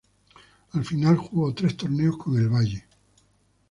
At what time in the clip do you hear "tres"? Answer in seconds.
1.53-1.77